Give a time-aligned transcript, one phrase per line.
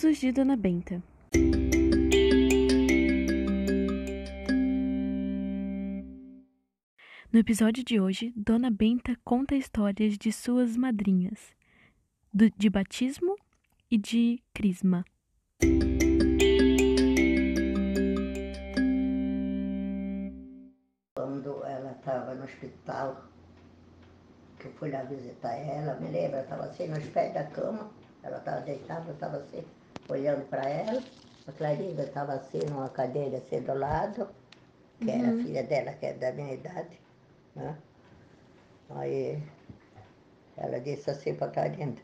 [0.00, 1.02] Causos de Dona Benta.
[7.32, 11.52] No episódio de hoje, Dona Benta conta histórias de suas madrinhas,
[12.32, 13.34] do, de batismo
[13.90, 15.04] e de crisma.
[21.16, 23.24] Quando ela estava no hospital,
[24.60, 27.90] que eu fui lá visitar ela, me lembro, estava assim nos pés da cama,
[28.22, 29.64] ela estava deitada, estava assim,
[30.08, 31.02] olhando para ela,
[31.46, 34.28] a Clarisa estava assim numa cadeira assim do lado,
[35.00, 37.00] que era a filha dela, que é da minha idade,
[37.56, 37.76] né?
[38.90, 39.40] Aí
[40.58, 42.02] ela disse assim para Clarinda,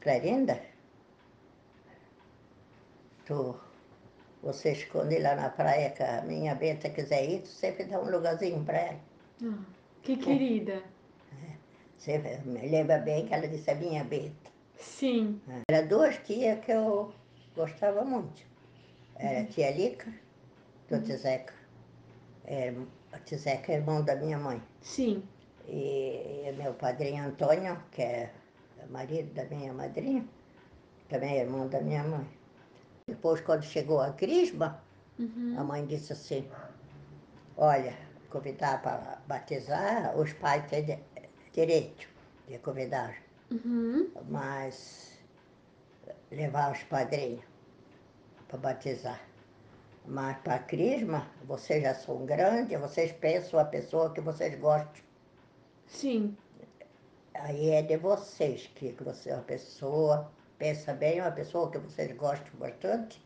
[0.00, 0.60] Clarinda,
[3.24, 3.56] tu,
[4.42, 8.10] você esconde lá na praia que a minha Benta quiser ir, tu sempre dá um
[8.10, 9.00] lugarzinho para ela.
[9.44, 9.64] Ah,
[10.02, 10.82] que querida.
[11.96, 14.51] Você me lembra bem que ela disse a minha Benta.
[14.82, 15.40] Sim.
[15.70, 17.12] Era duas tias que eu
[17.56, 18.42] gostava muito.
[19.16, 20.12] Era a tia Lica,
[20.88, 21.54] do Tizeca.
[22.44, 22.76] Era,
[23.12, 24.60] a Tizeca é irmão da minha mãe.
[24.80, 25.22] Sim.
[25.68, 28.32] E, e meu padrinho Antônio, que é
[28.90, 30.26] marido da minha madrinha,
[31.08, 32.26] também é irmão da minha mãe.
[33.06, 34.82] Depois, quando chegou a Crisma,
[35.18, 35.54] Uhum.
[35.58, 36.48] a mãe disse assim,
[37.56, 37.94] olha,
[38.30, 40.98] convidar para batizar, os pais têm
[41.52, 42.08] direito
[42.48, 43.14] de convidar,
[43.52, 44.10] Uhum.
[44.28, 45.18] mas
[46.30, 47.44] levar os padrinhos
[48.48, 49.20] para batizar.
[50.06, 55.02] Mas para Crisma, vocês já são grandes, vocês pensam a pessoa que vocês gostam.
[55.86, 56.36] Sim.
[57.34, 62.10] Aí é de vocês, que você é uma pessoa, pensa bem, uma pessoa que vocês
[62.16, 63.22] gostam bastante,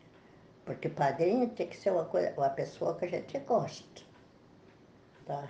[0.65, 4.01] porque padrinho tem que ser uma, coisa, uma pessoa que a gente gosta.
[5.25, 5.49] Tá?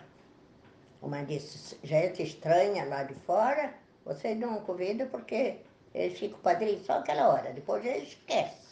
[1.02, 3.74] A mãe disse, gente estranha lá de fora,
[4.08, 5.58] vocês não convidam porque
[5.94, 8.68] eles ficam padrinho só aquela hora, depois eles esquecem.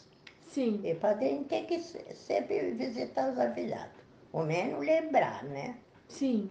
[0.48, 0.80] Sim.
[0.84, 4.00] E padrinho tem que se- sempre visitar os afilhados,
[4.32, 5.76] ou menos lembrar, né?
[6.08, 6.50] Sim.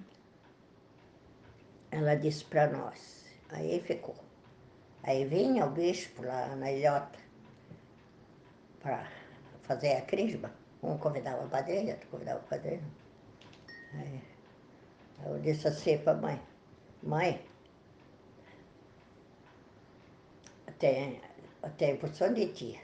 [1.91, 3.25] Ela disse para nós.
[3.49, 4.15] Aí ficou.
[5.03, 7.19] Aí vinha o bispo lá na ilhota
[8.79, 9.07] para
[9.63, 10.51] fazer a crisma.
[10.83, 12.83] Um convidava a padrinha, outro convidava o padrinho.
[13.93, 14.21] Aí
[15.25, 16.41] eu disse assim para a mãe,
[17.01, 17.41] mãe,
[20.79, 21.21] tem,
[21.63, 22.79] eu tenho porção de tia.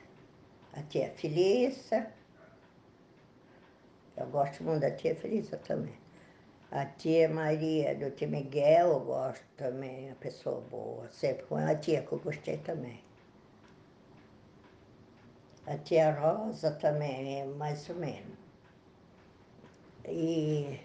[0.73, 2.11] A tia Felícia,
[4.17, 5.99] eu gosto muito da tia Felícia também.
[6.71, 11.09] A tia Maria do tio Miguel, eu gosto também, é uma pessoa boa.
[11.11, 13.03] Sempre foi a tia que eu gostei também.
[15.67, 18.37] A tia Rosa também, é mais ou menos.
[20.07, 20.79] E,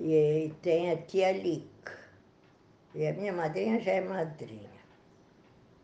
[0.00, 1.98] e tem a tia Lica.
[2.94, 4.75] E a minha madrinha já é madrinha.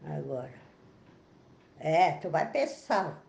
[0.05, 0.53] Agora.
[1.79, 3.23] É, tu vai pensar.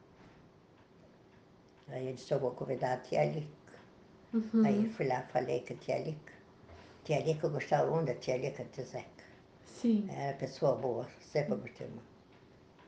[1.89, 3.47] Aí eu disse, eu vou convidar a tia Lica.
[4.33, 4.65] Uhum.
[4.65, 6.33] Aí fui lá, falei com a tia Lica.
[7.03, 9.23] Tia Lica, eu gostava muito da tia Lica Tizeca.
[9.65, 10.07] Sim.
[10.11, 12.13] Era pessoa boa, sempre gostei muito.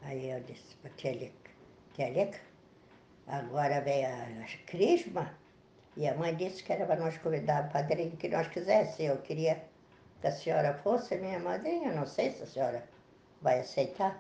[0.02, 1.52] Aí eu disse para a tia Lica,
[1.94, 2.40] tia Lica,
[3.28, 5.36] agora vem a, a Crisma,
[5.98, 9.16] e a mãe disse que era para nós convidar o padrinho que nós quiséssemos.
[9.16, 9.64] Eu queria
[10.22, 12.88] que a senhora fosse minha madrinha, não sei se a senhora
[13.46, 14.14] vai aceitar.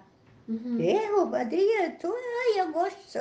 [0.47, 0.80] Uhum.
[0.80, 3.18] Eu, madrinha, tu, ai, eu gosto.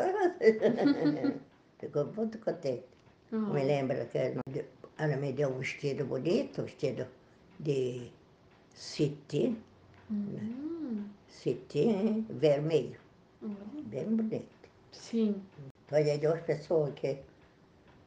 [1.81, 2.85] Ficou muito contente.
[3.33, 3.37] Ah.
[3.39, 4.67] Me lembro que ela me deu-
[4.99, 7.07] ela me deu um vestido bonito, um vestido
[7.59, 8.11] de
[8.75, 9.57] cetim,
[10.11, 11.07] Hum.
[11.29, 13.01] cetim vermelho,
[13.43, 13.55] Olha.
[13.87, 14.69] bem bonito.
[14.93, 15.43] Sim.
[15.87, 17.17] Então, aí duas pessoas que,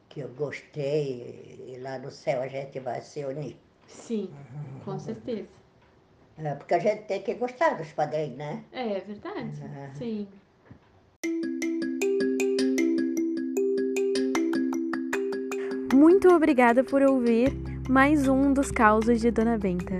[0.08, 3.56] que eu gostei e lá no céu a gente vai se unir.
[3.88, 4.30] Sim.
[4.84, 5.48] Com certeza.
[6.42, 8.64] É, porque a gente tem que gostar dos padrinhos, né?
[8.72, 9.62] É verdade.
[9.64, 9.90] Ah.
[9.94, 10.28] Sim.
[15.92, 17.52] Muito obrigada por ouvir
[17.88, 19.96] mais um dos causos de Dona Benta.